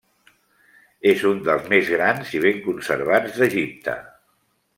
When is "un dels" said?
1.31-1.69